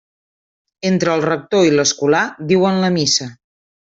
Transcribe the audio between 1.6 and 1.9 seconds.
i